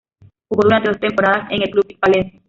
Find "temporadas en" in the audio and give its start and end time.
0.99-1.61